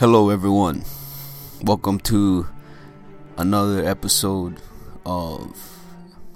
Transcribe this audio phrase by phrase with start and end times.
[0.00, 0.82] Hello, everyone.
[1.60, 2.48] Welcome to
[3.36, 4.58] another episode
[5.04, 5.54] of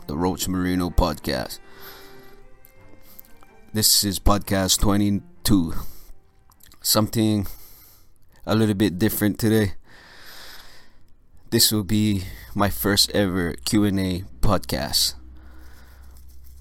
[0.07, 1.61] the Roach Marino podcast.
[3.73, 5.73] This is podcast 22.
[6.82, 7.46] Something
[8.45, 9.72] a little bit different today.
[11.49, 12.25] This will be
[12.55, 15.14] my first ever Q&A podcast.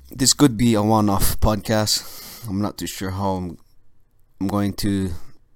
[0.10, 2.48] This could be a one-off podcast.
[2.48, 3.58] I'm not too sure how I'm,
[4.40, 5.12] I'm going to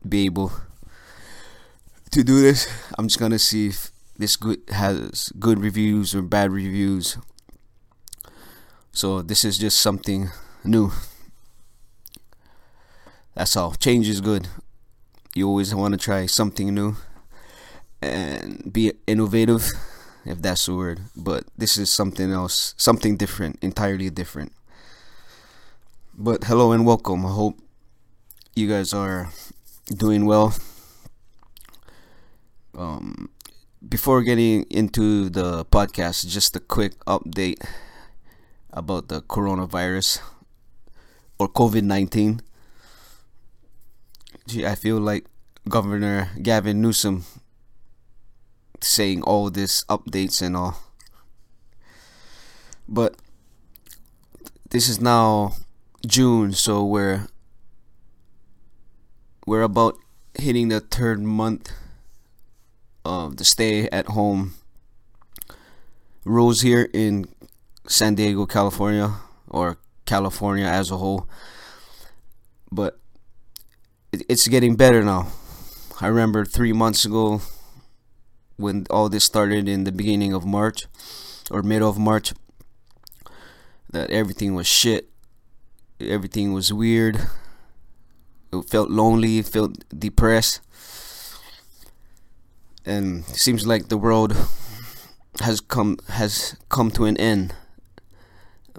[0.05, 0.52] be able
[2.12, 2.68] to do this.
[2.98, 7.18] I'm just gonna see if this good has good reviews or bad reviews.
[8.92, 10.32] So this is just something
[10.64, 10.92] new.
[13.36, 13.76] That's all.
[13.76, 14.48] Change is good.
[15.36, 16.96] You always want to try something new
[18.02, 19.70] and be innovative,
[20.26, 21.02] if that's the word.
[21.16, 24.52] But this is something else, something different, entirely different.
[26.18, 27.24] But hello and welcome.
[27.27, 27.60] I hope
[28.55, 29.30] you guys are
[29.96, 30.55] doing well
[32.78, 33.30] um,
[33.88, 37.66] before getting into the podcast, just a quick update
[38.72, 40.20] about the coronavirus
[41.40, 42.42] or COVID 19.
[44.48, 45.26] Gee, I feel like
[45.68, 47.26] Governor Gavin Newsom
[48.80, 50.80] saying all this updates and all.
[52.88, 53.16] But
[54.70, 55.55] this is now
[56.05, 57.28] June, so we're
[59.46, 59.98] we're about
[60.36, 61.74] hitting the third month
[63.08, 64.53] of the stay at home
[66.25, 67.25] rules here in
[67.88, 69.14] San Diego, California,
[69.47, 71.28] or California as a whole.
[72.69, 73.00] But
[74.12, 75.31] it's getting better now.
[76.02, 77.41] I remember three months ago
[78.58, 80.88] when all this started in the beginning of March
[81.50, 82.34] or middle of March
[83.90, 85.10] that everything was shit.
[86.00, 87.16] Everything was weird.
[88.52, 90.60] It felt lonely, it felt depressed
[92.88, 94.36] and seems like the world
[95.42, 97.53] has come has come to an end.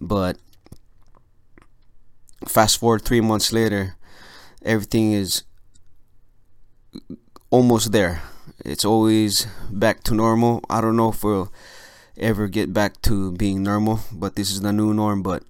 [0.00, 0.38] But
[2.46, 3.96] fast forward three months later,
[4.64, 5.44] everything is
[7.50, 8.22] almost there.
[8.64, 10.62] It's always back to normal.
[10.70, 11.52] I don't know if we'll
[12.16, 15.22] ever get back to being normal, but this is the new norm.
[15.22, 15.44] But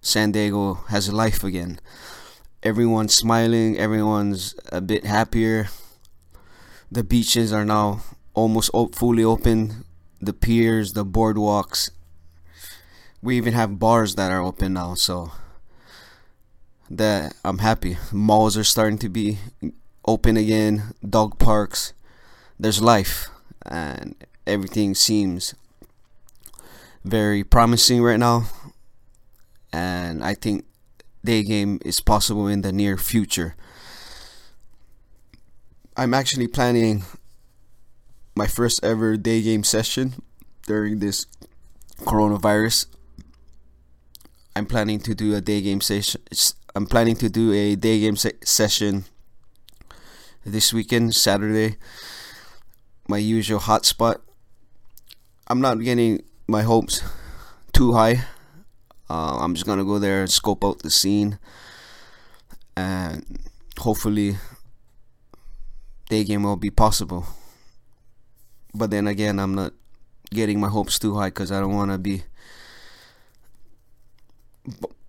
[0.00, 1.80] San Diego has life again.
[2.62, 5.68] Everyone's smiling, everyone's a bit happier
[6.94, 8.00] the beaches are now
[8.34, 9.84] almost fully open.
[10.20, 11.90] The piers, the boardwalks.
[13.20, 15.32] We even have bars that are open now, so
[16.88, 17.98] that I'm happy.
[18.12, 19.38] Malls are starting to be
[20.06, 20.94] open again.
[21.06, 21.92] Dog parks.
[22.60, 23.28] There's life,
[23.66, 24.14] and
[24.46, 25.54] everything seems
[27.04, 28.44] very promising right now.
[29.72, 30.64] And I think
[31.24, 33.56] day game is possible in the near future.
[35.96, 37.04] I'm actually planning
[38.34, 40.14] my first ever day game session
[40.66, 41.26] during this
[42.00, 42.86] coronavirus.
[44.56, 46.20] I'm planning to do a day game session.
[46.74, 49.04] I'm planning to do a day game se- session
[50.44, 51.76] this weekend, Saturday.
[53.06, 54.16] My usual hotspot.
[55.46, 57.04] I'm not getting my hopes
[57.72, 58.24] too high.
[59.08, 61.38] Uh, I'm just gonna go there and scope out the scene,
[62.76, 63.24] and
[63.78, 64.38] hopefully
[66.08, 67.26] day game will be possible.
[68.74, 69.72] But then again, I'm not
[70.30, 72.24] getting my hopes too high because I don't want to be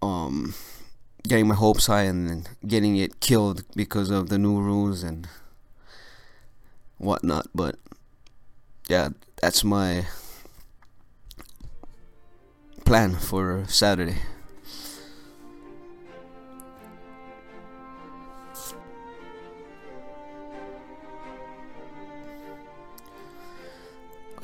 [0.02, 0.54] um
[1.28, 5.28] getting my hopes high and then getting it killed because of the new rules and
[6.98, 7.48] whatnot.
[7.56, 7.78] But
[8.88, 9.10] yeah,
[9.42, 10.06] that's my
[12.86, 14.18] plan for Saturday.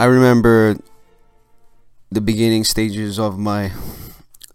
[0.01, 0.77] I remember
[2.09, 3.71] the beginning stages of my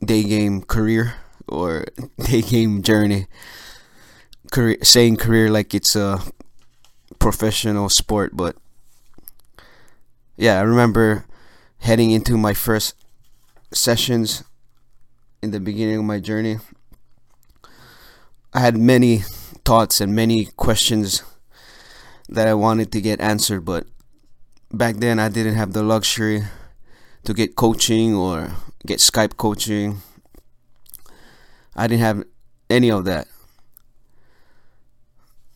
[0.04, 1.14] day game career
[1.46, 1.86] or
[2.18, 3.28] day game journey.
[4.50, 6.18] Career, saying career like it's a
[7.20, 8.56] professional sport, but
[10.36, 11.26] yeah, I remember
[11.78, 12.96] heading into my first
[13.72, 14.42] sessions
[15.44, 16.58] in the beginning of my journey.
[18.52, 19.18] I had many
[19.64, 21.22] thoughts and many questions
[22.28, 23.86] that I wanted to get answered, but
[24.76, 26.42] back then I didn't have the luxury
[27.24, 28.52] to get coaching or
[28.84, 30.02] get Skype coaching.
[31.74, 32.24] I didn't have
[32.68, 33.28] any of that.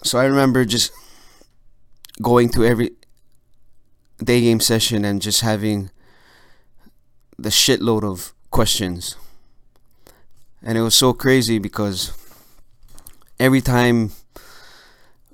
[0.02, 0.92] So I remember just
[2.22, 2.92] going to every
[4.22, 5.90] day game session and just having
[7.38, 9.16] the shitload of questions.
[10.62, 12.12] And it was so crazy because
[13.38, 14.12] every time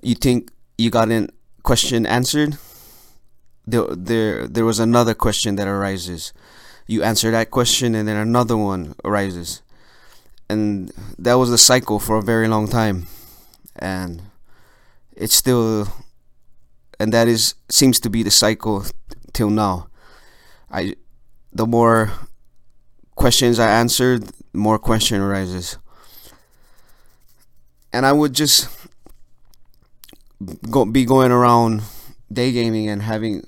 [0.03, 1.29] you think you got a
[1.63, 2.59] question answered,
[3.67, 6.33] there there there was another question that arises.
[6.87, 9.63] You answer that question, and then another one arises,
[10.49, 13.09] and that was the cycle for a very long time,
[13.75, 14.23] and
[15.17, 15.89] it's still,
[17.01, 18.85] and that is seems to be the cycle
[19.33, 19.89] till now.
[20.71, 20.95] I
[21.53, 22.13] the more
[23.17, 25.79] questions I answered, more question arises.
[27.93, 28.69] And I would just
[30.71, 31.83] go be going around
[32.31, 33.47] day gaming and having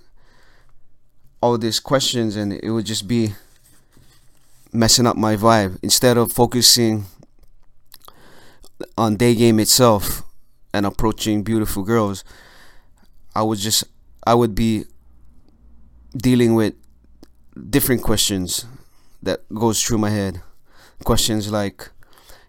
[1.40, 3.32] all these questions and it would just be
[4.73, 7.05] messing up my vibe instead of focusing
[8.96, 10.23] on day game itself
[10.75, 12.23] and approaching beautiful girls
[13.35, 13.85] i would just
[14.26, 14.85] i would be
[16.17, 16.75] dealing with
[17.70, 18.67] different questions
[19.23, 20.43] that goes through my head.
[21.05, 21.90] Questions like,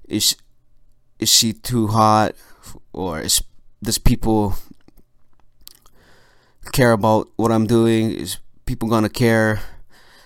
[0.07, 0.35] is
[1.19, 2.33] is she too hot,
[2.93, 3.41] or is
[3.83, 4.55] does people
[6.71, 8.11] care about what I'm doing?
[8.11, 8.37] Is
[8.69, 9.61] people gonna care?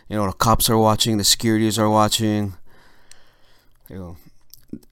[0.09, 2.53] You know, the cops are watching, the securities are watching.
[3.89, 4.17] You know,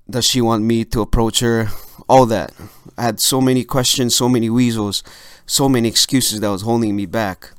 [0.10, 1.68] does she want me to approach her?
[2.08, 2.54] All that.
[2.98, 5.04] I had so many questions, so many weasels,
[5.46, 7.52] so many excuses that was holding me back.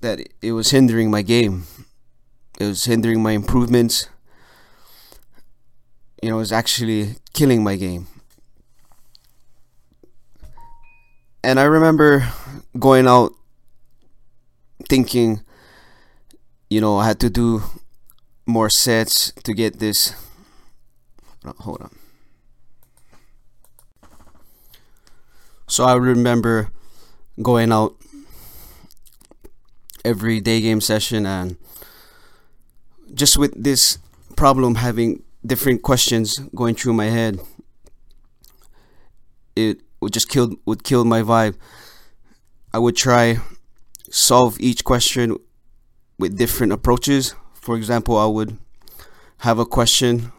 [0.00, 1.66] That it was hindering my game
[2.60, 4.06] it was hindering my improvements.
[6.22, 8.06] You know, it was actually killing my game.
[11.42, 12.28] And I remember
[12.78, 13.32] going out
[14.90, 15.40] thinking,
[16.68, 17.62] you know, I had to do
[18.44, 20.12] more sets to get this.
[21.44, 21.94] hold on.
[25.68, 26.70] So I remember
[27.40, 27.94] going out
[30.04, 31.56] every day game session and
[33.14, 33.98] just with this
[34.34, 37.38] problem having different questions going through my head
[39.54, 41.54] it would just kill would kill my vibe
[42.72, 43.38] i would try
[44.10, 45.36] solve each question
[46.18, 47.34] with different approaches.
[47.54, 48.58] For example i would
[49.38, 50.32] have a question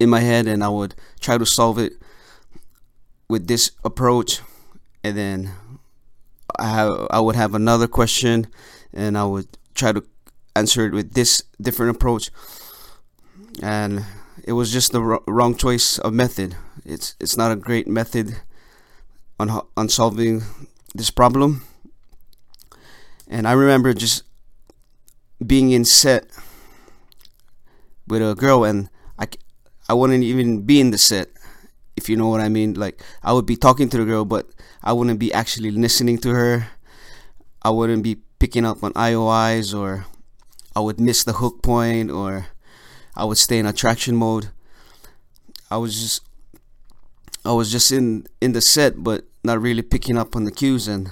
[0.00, 1.92] in my head and i would try to solve it
[3.28, 4.40] with this approach.
[5.04, 5.50] And then
[6.58, 8.46] i have i would have another question
[8.92, 10.04] and i would try to
[10.54, 12.30] answer it with this different approach.
[13.62, 14.04] And
[14.44, 16.56] it was just the wrong choice of method.
[16.84, 18.40] It's it's not a great method
[19.38, 20.42] on on solving
[20.94, 21.62] this problem
[23.32, 24.22] and i remember just
[25.44, 26.26] being in set
[28.06, 28.88] with a girl and
[29.18, 29.26] i
[29.88, 31.28] i wouldn't even be in the set
[31.96, 34.46] if you know what i mean like i would be talking to the girl but
[34.84, 36.68] i wouldn't be actually listening to her
[37.62, 40.04] i wouldn't be picking up on iois or
[40.74, 42.46] I would miss the hook point or
[43.14, 44.48] I would stay in attraction mode.
[45.70, 46.22] I was just
[47.44, 50.88] I was just in in the set but not really picking up on the cues
[50.88, 51.10] and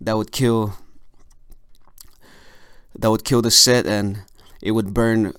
[0.00, 0.74] that would kill
[2.98, 4.22] that would kill the set and
[4.62, 5.32] it would burn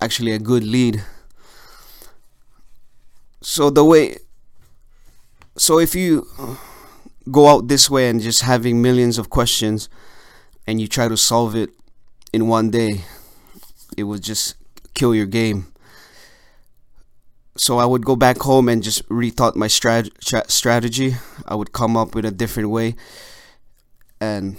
[0.00, 1.02] actually a good lead.
[3.40, 4.18] So the way
[5.56, 6.26] so if you
[7.30, 9.88] go out this way and just having millions of questions
[10.66, 11.70] and you try to solve it
[12.32, 13.02] in one day,
[13.96, 14.54] it would just
[14.94, 15.66] kill your game.
[17.56, 21.16] So I would go back home and just rethought my strat- strategy.
[21.44, 22.94] I would come up with a different way,
[24.20, 24.56] and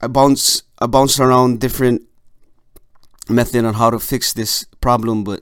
[0.00, 2.02] I bounce I bounced around different
[3.28, 5.24] method on how to fix this problem.
[5.24, 5.40] But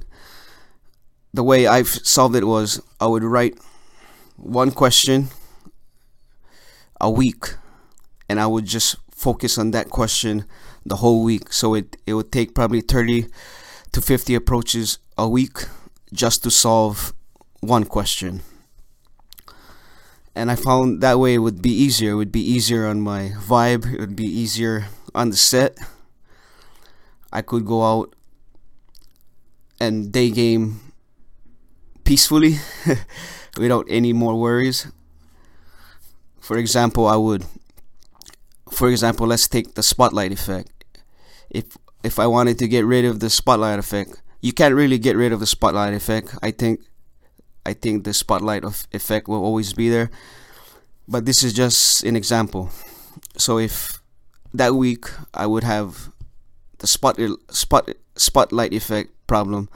[1.35, 3.59] the way I've solved it was I would write
[4.37, 5.29] one question
[7.01, 7.55] a week,
[8.29, 10.45] and I would just focus on that question
[10.85, 11.53] the whole week.
[11.53, 13.27] So it, it would take probably 30
[13.93, 15.67] to 50 approaches a week
[16.13, 17.13] just to solve
[17.61, 18.41] one question.
[20.35, 22.13] And I found that way it would be easier.
[22.13, 25.77] It would be easier on my vibe, it would be easier on the set.
[27.33, 28.15] I could go out
[29.81, 30.81] and day game
[32.05, 32.57] peacefully
[33.59, 34.87] without any more worries.
[36.39, 37.45] For example, I would
[38.71, 40.71] for example, let's take the spotlight effect
[41.51, 45.17] if if I wanted to get rid of the spotlight effect, you can't really get
[45.17, 46.37] rid of the spotlight effect.
[46.43, 46.81] I think
[47.65, 50.11] I think the spotlight effect will always be there.
[51.09, 52.71] But this is just an example.
[53.37, 53.96] So if
[54.55, 56.11] that week I would have
[56.79, 57.19] the spot
[57.51, 59.69] spot spotlight effect problem,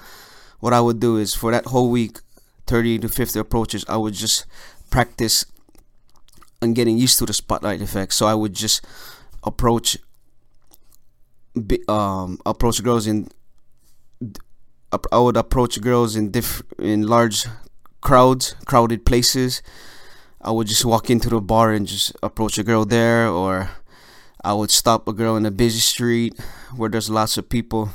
[0.60, 2.18] what I would do is for that whole week,
[2.66, 4.46] 30 to 50 approaches, I would just
[4.90, 5.44] practice
[6.62, 8.12] on getting used to the spotlight effect.
[8.12, 8.84] So I would just
[9.42, 9.96] approach
[11.88, 13.28] um, approach girls in
[15.12, 17.46] I would approach girls in diff in large
[18.00, 19.62] crowds, crowded places.
[20.42, 23.70] I would just walk into the bar and just approach a girl there, or
[24.42, 26.38] I would stop a girl in a busy street
[26.74, 27.90] where there's lots of people.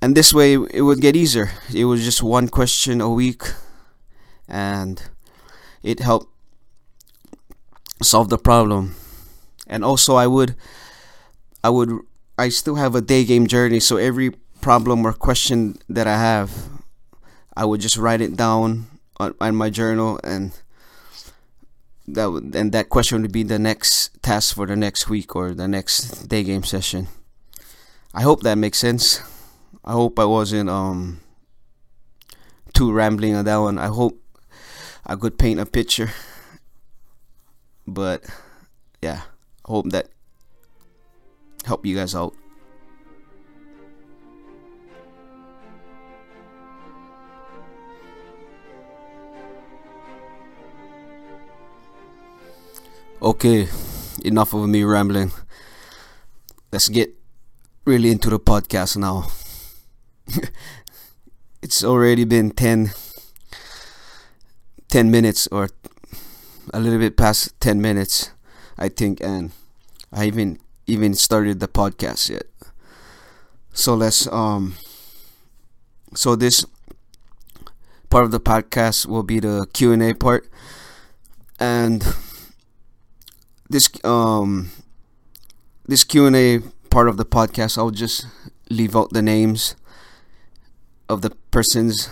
[0.00, 1.50] And this way it would get easier.
[1.74, 3.42] It was just one question a week,
[4.48, 5.02] and
[5.82, 6.32] it helped
[8.02, 8.94] solve the problem.
[9.66, 10.56] And also, I would,
[11.62, 12.00] I would,
[12.38, 14.30] I still have a day game journey, so every
[14.62, 16.50] problem or question that I have,
[17.54, 18.86] I would just write it down
[19.18, 20.52] on, on my journal and
[22.14, 25.54] that would, and that question would be the next task for the next week or
[25.54, 27.08] the next day game session.
[28.12, 29.20] I hope that makes sense.
[29.84, 31.20] I hope I wasn't um
[32.72, 33.78] too rambling on that one.
[33.78, 34.20] I hope
[35.06, 36.10] I could paint a picture.
[37.86, 38.24] But
[39.02, 39.22] yeah,
[39.64, 40.08] hope that
[41.64, 42.34] help you guys out.
[53.22, 53.68] Okay,
[54.24, 55.30] enough of me rambling.
[56.72, 57.14] Let's get
[57.84, 59.26] really into the podcast now.
[61.62, 62.92] it's already been 10,
[64.88, 65.68] 10 minutes or
[66.72, 68.30] a little bit past 10 minutes,
[68.78, 69.52] I think, and
[70.10, 72.46] I even even started the podcast yet.
[73.74, 74.76] So let's um
[76.14, 76.64] so this
[78.08, 80.48] part of the podcast will be the Q&A part
[81.60, 82.02] and
[83.70, 84.70] this um
[85.86, 86.58] this Q&A
[86.90, 88.26] part of the podcast I'll just
[88.68, 89.76] leave out the names
[91.08, 92.10] of the person's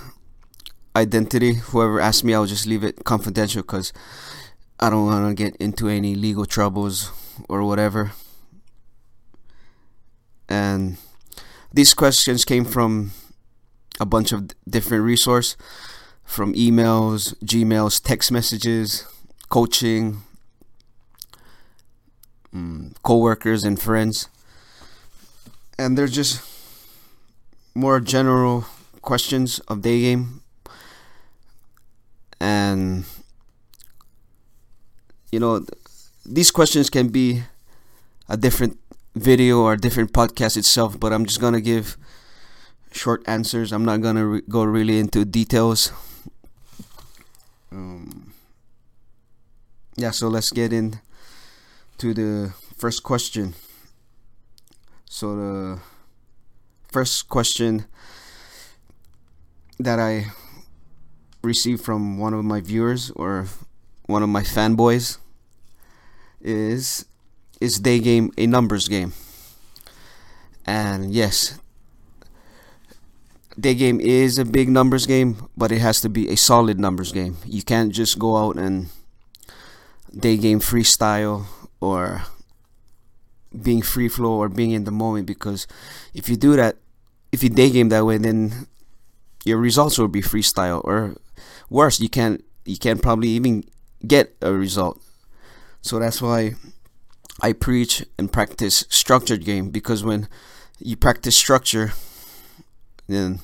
[0.97, 1.55] identity.
[1.55, 3.93] Whoever asked me I'll just leave it confidential cuz
[4.79, 7.11] I don't want to get into any legal troubles
[7.49, 8.12] or whatever.
[10.49, 10.97] And
[11.73, 13.11] these questions came from
[14.00, 15.57] a bunch of different resource
[16.25, 19.05] from emails, Gmails, text messages,
[19.49, 20.23] coaching,
[22.55, 24.28] um, co-workers and friends.
[25.78, 26.43] And they're just
[27.75, 28.64] more general
[29.02, 30.43] questions of day game.
[32.40, 33.05] And
[35.33, 35.64] you know
[36.25, 37.43] these questions can be
[38.28, 38.78] a different
[39.14, 41.97] video or a different podcast itself but i'm just gonna give
[42.93, 43.73] short answers.
[43.73, 45.93] I'm not gonna re- go really into details.
[47.71, 48.33] Um,
[49.97, 51.00] yeah so let's get in
[51.99, 53.55] to the first question.
[55.11, 55.81] So the
[56.93, 57.87] first question
[59.78, 60.26] that I
[61.43, 63.47] received from one of my viewers or
[64.07, 65.19] one of my fanboys
[66.40, 67.05] is
[67.61, 69.12] is day game a numbers game?
[70.64, 71.59] And yes,
[73.59, 77.11] day game is a big numbers game, but it has to be a solid numbers
[77.11, 77.38] game.
[77.45, 78.87] You can't just go out and
[80.17, 81.47] day game freestyle
[81.80, 82.23] or
[83.62, 85.66] being free flow or being in the moment because
[86.12, 86.76] if you do that
[87.32, 88.66] if you day game that way then
[89.44, 91.16] your results will be freestyle or
[91.70, 93.64] worse you can't you can't probably even
[94.06, 95.00] get a result.
[95.80, 96.54] So that's why
[97.40, 100.28] I preach and practice structured game because when
[100.78, 101.92] you practice structure
[103.08, 103.40] then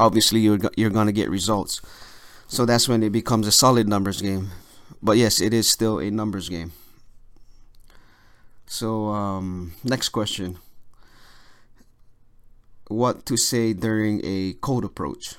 [0.00, 1.80] obviously you're you're going to get results.
[2.48, 4.50] So that's when it becomes a solid numbers game.
[5.02, 6.72] But yes it is still a numbers game
[8.66, 10.58] so, um, next question.
[12.88, 15.36] What to say during a cold approach?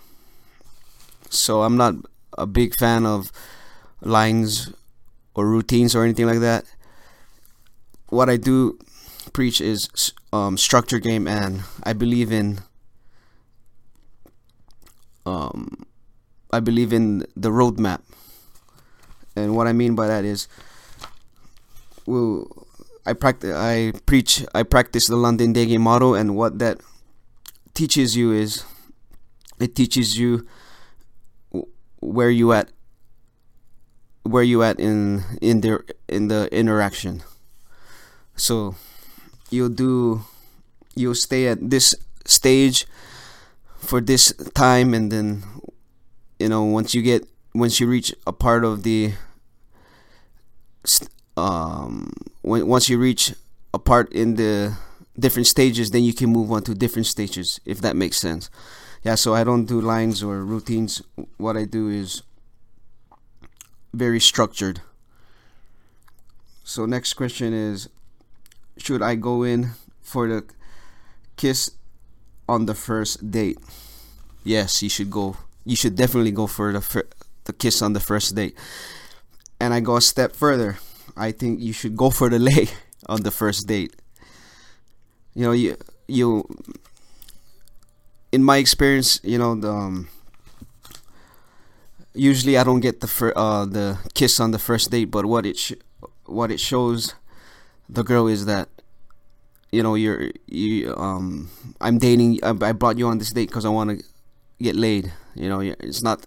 [1.29, 1.95] So, I'm not
[2.37, 3.31] a big fan of
[4.01, 4.71] lines
[5.35, 6.65] or routines or anything like that.
[8.09, 8.79] What I do
[9.33, 9.89] preach is
[10.33, 12.59] um, structure game, and I believe in
[15.25, 15.85] um,
[16.51, 18.01] I believe in the roadmap.
[19.35, 20.47] And what I mean by that is,
[22.05, 22.66] we'll
[23.07, 26.81] I practice, I preach, I practice the London Game model, and what that
[27.73, 28.65] teaches you is,
[29.59, 30.45] it teaches you
[32.01, 32.69] where you at,
[34.23, 37.23] where you at in in the in the interaction.
[38.35, 38.75] So,
[39.49, 40.27] you'll do,
[40.93, 41.95] you'll stay at this
[42.25, 42.85] stage
[43.79, 45.47] for this time, and then,
[46.39, 47.23] you know, once you get
[47.55, 49.13] once you reach a part of the
[51.37, 52.11] um,
[52.47, 53.33] when, once you reach
[53.73, 54.77] a part in the
[55.17, 58.49] different stages, then you can move on to different stages, if that makes sense.
[59.03, 61.01] Yeah, so I don't do lines or routines.
[61.37, 62.23] What I do is
[63.93, 64.81] very structured.
[66.63, 67.89] So next question is
[68.77, 70.43] should I go in for the
[71.35, 71.71] kiss
[72.47, 73.57] on the first date?
[74.43, 77.09] Yes, you should go you should definitely go for the fir-
[77.45, 78.57] the kiss on the first date.
[79.59, 80.77] And I go a step further.
[81.17, 82.67] I think you should go for the lay
[83.07, 83.95] on the first date.
[85.33, 86.45] You know, you you
[88.31, 90.07] in my experience, you know, the um,
[92.13, 95.45] usually I don't get the fir- uh the kiss on the first date, but what
[95.45, 95.79] it sh-
[96.25, 97.13] what it shows
[97.89, 98.69] the girl is that
[99.71, 101.49] you know you're you um
[101.81, 104.05] I'm dating I, I brought you on this date because I want to
[104.61, 105.13] get laid.
[105.35, 106.25] You know, it's not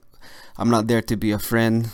[0.59, 1.91] I'm not there to be a friend.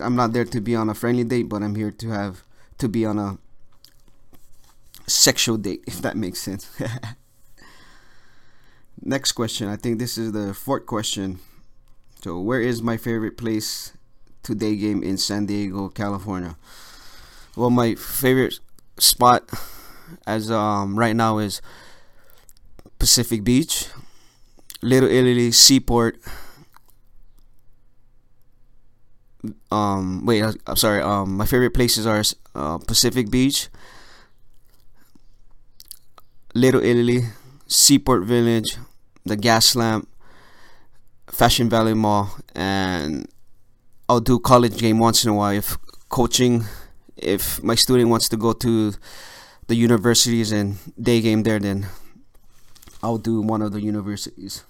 [0.00, 2.42] I'm not there to be on a friendly date, but I'm here to have
[2.78, 3.38] to be on a
[5.06, 6.68] sexual date, if that makes sense.
[9.02, 9.68] Next question.
[9.68, 11.40] I think this is the fourth question.
[12.22, 13.92] So, where is my favorite place
[14.44, 16.56] to day game in San Diego, California?
[17.56, 18.58] Well, my favorite
[18.98, 19.48] spot
[20.26, 21.60] as um right now is
[22.98, 23.88] Pacific Beach,
[24.82, 26.18] Little Italy, Seaport.
[29.70, 31.02] Um, wait, I'm sorry.
[31.02, 32.22] Um, my favorite places are
[32.54, 33.68] uh, Pacific Beach,
[36.54, 37.24] Little Italy,
[37.66, 38.76] Seaport Village,
[39.24, 40.06] the Gaslamp,
[41.28, 43.26] Fashion Valley Mall, and
[44.08, 45.76] I'll do college game once in a while if
[46.08, 46.64] coaching.
[47.16, 48.92] If my student wants to go to
[49.68, 51.86] the universities and day game there, then
[53.02, 54.64] I'll do one of the universities.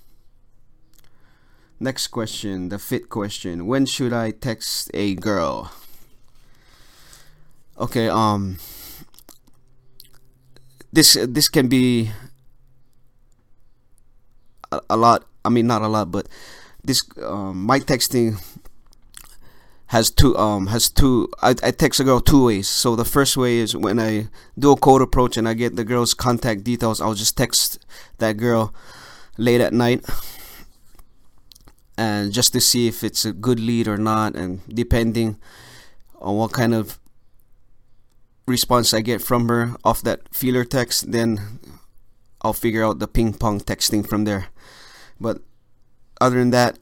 [1.82, 3.66] Next question, the fit question.
[3.66, 5.72] When should I text a girl?
[7.76, 8.58] Okay, um
[10.92, 12.12] this this can be
[14.70, 15.26] a, a lot.
[15.44, 16.28] I mean, not a lot, but
[16.84, 18.38] this um, my texting
[19.86, 23.36] has two um has two I, I text a girl two ways so the first
[23.36, 24.28] way is when i
[24.58, 27.84] do a cold approach and i get the girl's contact details i'll just text
[28.16, 28.72] that girl
[29.36, 30.00] late at night
[31.98, 35.36] and just to see if it's a good lead or not and depending
[36.20, 36.98] on what kind of
[38.46, 41.60] response i get from her off that feeler text then
[42.42, 44.46] i'll figure out the ping pong texting from there
[45.20, 45.40] but
[46.20, 46.78] other than that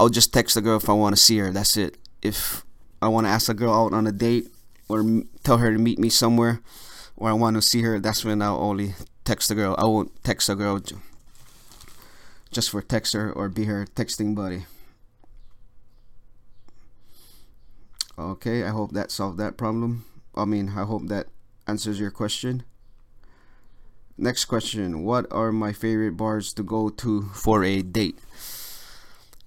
[0.00, 1.52] I'll just text the girl if I want to see her.
[1.52, 1.98] That's it.
[2.22, 2.64] If
[3.02, 4.48] I want to ask a girl out on a date
[4.88, 5.04] or
[5.44, 6.62] tell her to meet me somewhere
[7.18, 8.94] or I want to see her, that's when I'll only
[9.26, 9.74] text the girl.
[9.76, 10.80] I won't text a girl
[12.50, 14.66] just for text her or be her texting buddy.
[18.18, 20.04] Okay, I hope that solved that problem.
[20.34, 21.28] I mean, I hope that
[21.66, 22.64] answers your question.
[24.18, 28.18] Next question What are my favorite bars to go to for a date?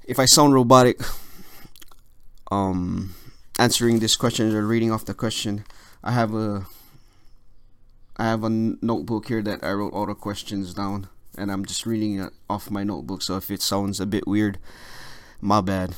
[0.06, 1.00] if I sound robotic
[2.52, 3.16] um
[3.58, 5.64] answering this question or reading off the question,
[6.04, 6.66] I have a
[8.18, 11.86] I have a notebook here that I wrote all the questions down and I'm just
[11.86, 14.58] reading it off my notebook so if it sounds a bit weird,
[15.42, 15.96] my bad.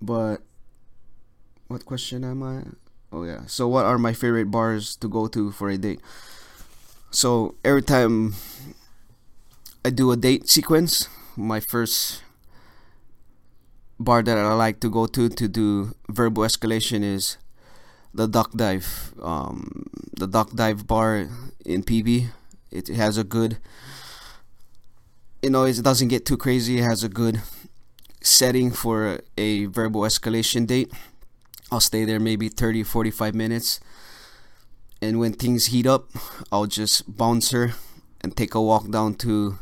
[0.00, 0.42] But
[1.68, 2.62] what question am I?
[3.12, 3.46] Oh yeah.
[3.46, 6.00] So what are my favorite bars to go to for a date?
[7.10, 8.34] So every time
[9.84, 12.22] I do a date sequence, my first
[13.98, 17.36] bar that I like to go to to do verbal escalation is
[18.14, 19.14] the duck dive.
[19.20, 21.28] Um, the duck dive bar
[21.64, 22.28] in PB.
[22.70, 23.58] It has a good,
[25.42, 26.78] you know, it doesn't get too crazy.
[26.78, 27.40] It has a good
[28.20, 30.92] setting for a verbal escalation date.
[31.70, 33.80] I'll stay there maybe 30 45 minutes.
[35.00, 36.10] And when things heat up,
[36.50, 37.74] I'll just bounce her
[38.20, 39.58] and take a walk down to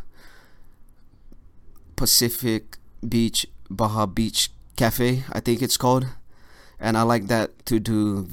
[1.94, 6.06] Pacific Beach Baja Beach Cafe, I think it's called.
[6.78, 8.28] And I like that to do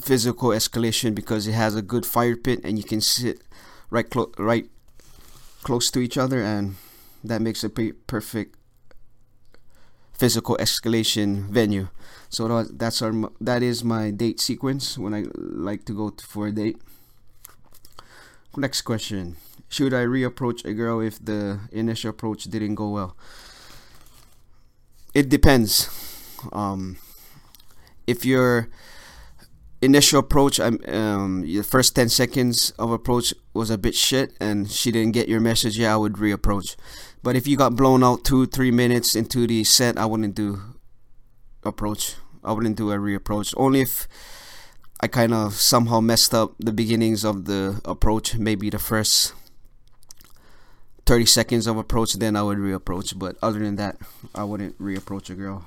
[0.00, 3.42] physical escalation because it has a good fire pit and you can sit
[3.90, 4.68] right clo- right
[5.62, 6.76] close to each other and
[7.22, 8.56] that makes a pre- perfect
[10.12, 11.88] physical escalation venue.
[12.28, 16.52] So that's our that is my date sequence when I like to go for a
[16.52, 16.78] date.
[18.56, 19.36] Next question.
[19.68, 23.16] Should I reapproach a girl if the initial approach didn't go well?
[25.14, 25.88] It depends.
[26.52, 26.96] Um,
[28.06, 28.68] if your
[29.84, 34.70] initial approach, um, um, your first 10 seconds of approach was a bit shit and
[34.70, 36.76] she didn't get your message, yeah, I would reapproach.
[37.22, 40.60] But if you got blown out two, three minutes into the set, I wouldn't do
[41.62, 42.16] approach.
[42.42, 43.54] I wouldn't do a reapproach.
[43.56, 44.06] Only if
[45.00, 49.34] I kind of somehow messed up the beginnings of the approach, maybe the first
[51.06, 53.18] 30 seconds of approach, then I would reapproach.
[53.18, 53.96] But other than that,
[54.34, 55.66] I wouldn't reapproach a girl.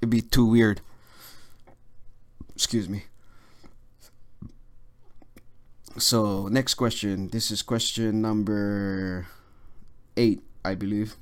[0.00, 0.80] It'd be too weird.
[2.56, 3.04] Excuse me.
[5.98, 7.28] So next question.
[7.28, 9.26] This is question number
[10.16, 11.16] eight, I believe.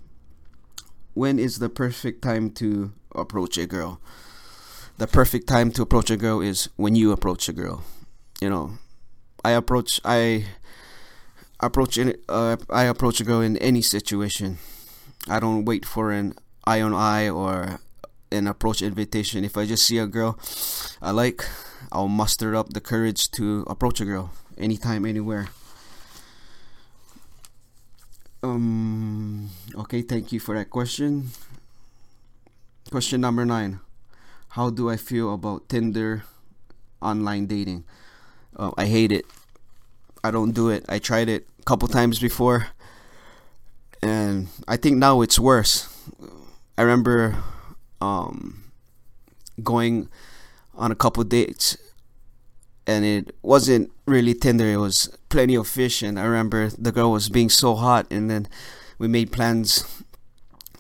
[1.15, 4.01] When is the perfect time to approach a girl?
[4.99, 7.83] The perfect time to approach a girl is when you approach a girl.
[8.41, 8.79] You know,
[9.45, 10.47] I approach I
[11.59, 14.59] approach uh, I approach a girl in any situation.
[15.29, 17.81] I don't wait for an IOI or
[18.35, 19.45] an approach invitation.
[19.45, 20.39] If I just see a girl
[21.01, 21.45] I like,
[21.93, 25.49] I'll muster up the courage to approach a girl anytime, anywhere.
[28.43, 29.49] Um.
[29.75, 31.31] Okay, thank you for that question.
[32.91, 33.81] Question number nine:
[34.51, 36.25] How do I feel about Tinder
[37.01, 37.85] online dating?
[38.55, 39.25] Uh, I hate it.
[40.23, 40.85] I don't do it.
[40.89, 42.69] I tried it a couple times before,
[44.03, 45.89] and I think now it's worse.
[46.77, 47.37] I remember
[48.05, 48.65] um,
[49.63, 50.09] going
[50.75, 51.77] on a couple dates
[52.87, 54.67] and it wasn't really Tinder.
[54.67, 58.31] It was plenty of fish, and I remember the girl was being so hot, and
[58.31, 58.49] then
[58.99, 60.05] we made plans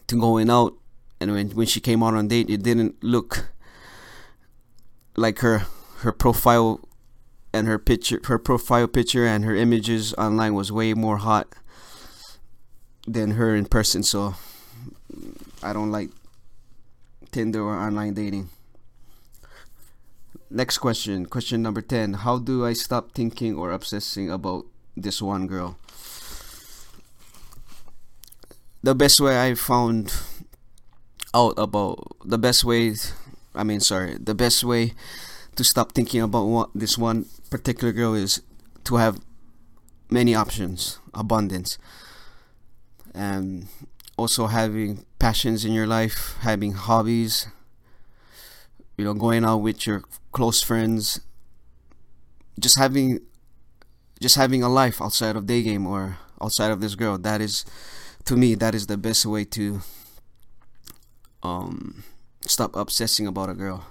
[0.06, 0.74] to going out,
[1.20, 3.48] and when when she came out on date, it didn't look
[5.16, 5.66] like her
[5.98, 6.80] her profile
[7.52, 11.54] and her picture, her profile picture, and her images online was way more hot
[13.06, 14.02] than her in person.
[14.02, 14.34] So
[15.62, 16.10] I don't like
[17.34, 18.48] Tinder or online dating.
[20.50, 22.22] Next question, question number 10.
[22.22, 24.66] How do I stop thinking or obsessing about
[24.96, 25.76] this one girl?
[28.84, 30.14] The best way I found
[31.34, 32.94] out about the best way
[33.52, 34.94] I mean sorry, the best way
[35.56, 38.42] to stop thinking about what, this one particular girl is
[38.84, 39.18] to have
[40.08, 41.78] many options, abundance.
[43.12, 43.66] And
[44.16, 47.46] also having passions in your life, having hobbies,
[48.98, 51.18] you know, going out with your close friends,
[52.60, 53.20] just having
[54.20, 57.16] just having a life outside of day game or outside of this girl.
[57.16, 57.64] That is
[58.26, 59.80] to me that is the best way to
[61.42, 62.04] um
[62.44, 63.82] stop obsessing about a girl.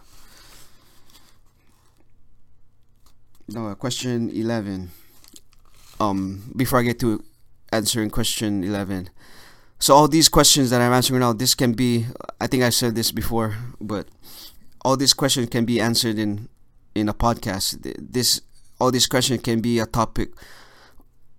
[3.47, 4.91] No, question 11.
[5.99, 7.23] Um before I get to
[7.71, 9.09] answering question 11.
[9.83, 12.05] So all these questions that I'm answering now, this can be
[12.39, 14.07] I think I said this before, but
[14.85, 16.47] all these questions can be answered in
[16.95, 17.83] in a podcast.
[17.99, 18.39] This
[18.79, 20.29] all these questions can be a topic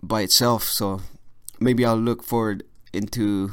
[0.02, 0.64] by itself.
[0.64, 1.00] So
[1.59, 3.52] maybe I'll look forward into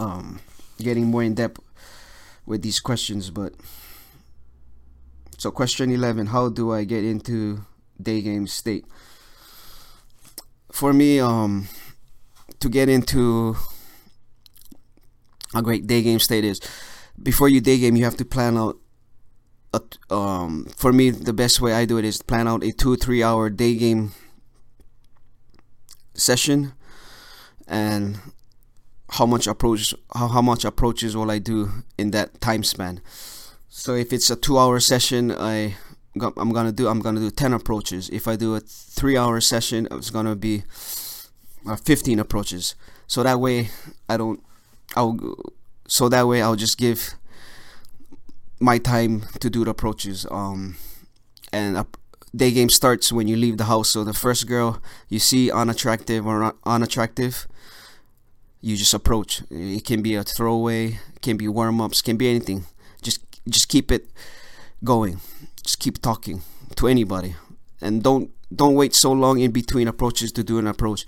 [0.00, 0.40] um,
[0.78, 1.60] getting more in depth
[2.44, 3.30] with these questions.
[3.30, 3.54] But
[5.38, 7.66] so question eleven: How do I get into
[8.02, 8.84] day game state?
[10.72, 11.68] For me, um,
[12.60, 13.56] to get into
[15.54, 16.60] a great day game state is
[17.22, 18.76] before you day game, you have to plan out.
[19.72, 22.96] A, um, for me, the best way I do it is plan out a two
[22.96, 24.12] three hour day game
[26.14, 26.72] session,
[27.66, 28.20] and
[29.10, 33.00] how much approach how, how much approaches will I do in that time span.
[33.68, 35.76] So if it's a two hour session, I
[36.14, 38.08] I'm gonna do I'm gonna do 10 approaches.
[38.10, 40.64] If I do a three hour session, it's gonna be
[41.66, 42.74] uh, 15 approaches.
[43.06, 43.70] So that way
[44.08, 44.42] I don't
[44.94, 45.18] I'll
[45.88, 47.14] so that way I'll just give
[48.60, 50.26] my time to do the approaches.
[50.30, 50.76] Um,
[51.52, 51.86] and a
[52.34, 53.90] day game starts when you leave the house.
[53.90, 57.46] So the first girl you see unattractive or unattractive,
[58.60, 59.42] you just approach.
[59.50, 62.64] It can be a throwaway, can be warm ups, can be anything.
[63.02, 64.10] Just just keep it
[64.82, 65.20] going.
[65.62, 66.42] Just keep talking
[66.76, 67.36] to anybody,
[67.80, 71.04] and don't don't wait so long in between approaches to do an approach.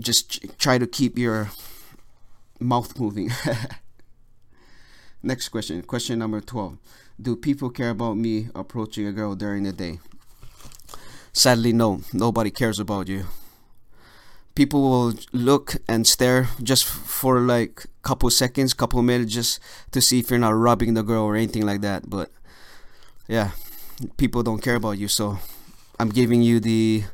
[0.00, 1.50] Just try to keep your
[2.58, 3.30] mouth moving.
[5.22, 5.82] Next question.
[5.82, 6.78] Question number 12.
[7.20, 10.00] Do people care about me approaching a girl during the day?
[11.32, 12.00] Sadly, no.
[12.12, 13.26] Nobody cares about you.
[14.54, 19.60] People will look and stare just for like couple seconds, couple minutes just
[19.92, 22.08] to see if you're not robbing the girl or anything like that.
[22.08, 22.30] But
[23.28, 23.50] yeah,
[24.16, 25.08] people don't care about you.
[25.08, 25.38] So
[25.98, 27.04] I'm giving you the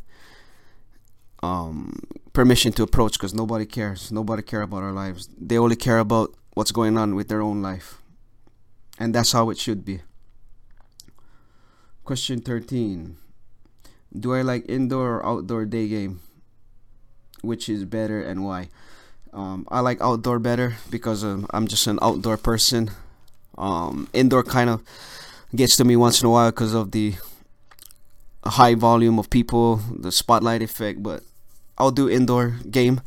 [1.42, 1.99] um,
[2.33, 4.11] permission to approach because nobody cares.
[4.12, 5.29] Nobody care about our lives.
[5.38, 8.01] They only care about what's going on with their own life,
[8.99, 10.01] and that's how it should be.
[12.05, 13.16] Question thirteen:
[14.18, 16.20] Do I like indoor or outdoor day game?
[17.42, 18.68] Which is better and why?
[19.33, 22.90] Um, I like outdoor better because um, I'm just an outdoor person.
[23.59, 24.83] Um, indoor kind of
[25.55, 27.14] gets to me once in a while because of the
[28.50, 31.22] high volume of people, the spotlight effect, but
[31.78, 33.00] I'll do indoor game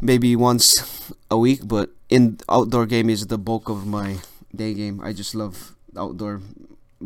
[0.00, 4.18] maybe once a week, but in outdoor game is the bulk of my
[4.54, 5.00] day game.
[5.02, 6.42] I just love outdoor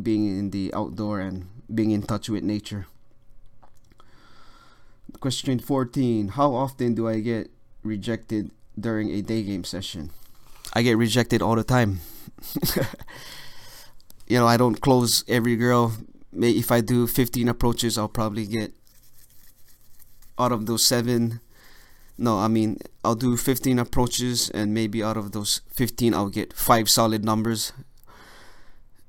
[0.01, 2.87] being in the outdoor and being in touch with nature.
[5.21, 7.51] Question 14 How often do I get
[7.83, 10.11] rejected during a day game session?
[10.73, 12.01] I get rejected all the time.
[14.27, 15.93] you know, I don't close every girl.
[16.33, 18.73] If I do 15 approaches, I'll probably get
[20.39, 21.41] out of those seven.
[22.17, 26.53] No, I mean, I'll do 15 approaches, and maybe out of those 15, I'll get
[26.53, 27.73] five solid numbers.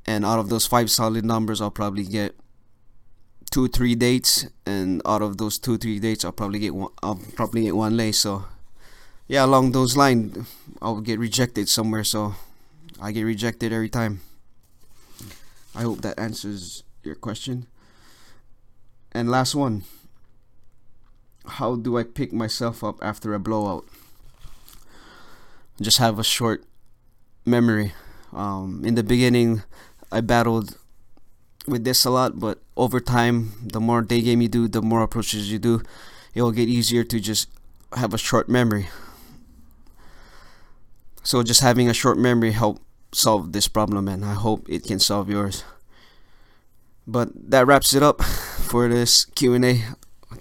[0.06, 2.36] And out of those five solid numbers, I'll probably get
[3.52, 7.20] two three dates and out of those two three dates I'll probably get one I'll
[7.36, 8.46] probably get one lay so
[9.28, 10.48] yeah along those lines
[10.82, 12.36] I'll get rejected somewhere so
[13.02, 14.22] I get rejected every time
[15.76, 17.66] I hope that answers your question
[19.12, 19.84] and last one
[21.46, 23.86] how do I pick myself up after a blowout
[25.82, 26.64] just have a short
[27.46, 27.94] memory
[28.34, 29.64] um, in the beginning
[30.12, 30.78] I battled
[31.68, 35.02] with this a lot, but over time, the more day game you do, the more
[35.02, 35.82] approaches you do,
[36.34, 37.50] it will get easier to just
[37.94, 38.88] have a short memory.
[41.24, 42.82] So just having a short memory help
[43.14, 45.64] solve this problem, and I hope it can solve yours.
[47.08, 48.22] But that wraps it up
[48.72, 49.82] for this Q and A.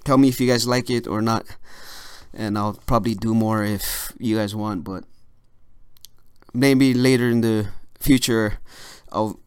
[0.04, 1.46] Tell me if you guys like it or not,
[2.32, 4.84] and I'll probably do more if you guys want.
[4.84, 5.04] But
[6.54, 7.68] maybe later in the
[7.98, 8.58] future,
[9.10, 9.40] I'll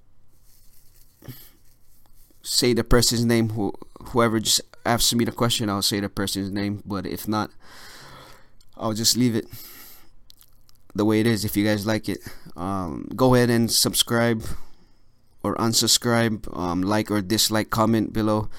[2.41, 3.49] say the person's name.
[3.49, 3.73] Who
[4.11, 6.83] whoever just asks me the question, I'll say the person's name.
[6.85, 7.51] But if not,
[8.75, 9.45] I'll just leave it
[10.93, 11.45] the way it is.
[11.45, 12.19] If you guys like it,
[12.55, 14.43] um, go ahead and subscribe
[15.43, 18.49] or unsubscribe, um, like or dislike, comment below,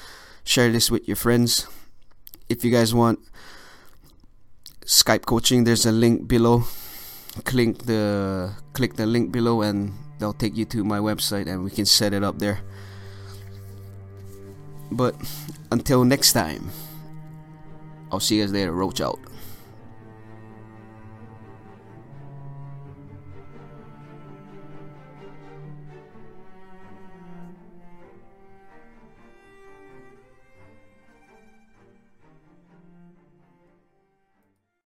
[0.44, 1.66] share this with your friends.
[2.48, 3.18] If you guys want
[4.84, 6.64] Skype coaching, there's a link below.
[7.44, 11.70] Click the click the link below, and they'll take you to my website, and we
[11.70, 12.60] can set it up there.
[14.92, 15.16] But
[15.72, 16.70] until next time,
[18.12, 18.72] I'll see you guys later.
[18.72, 19.18] Roach out.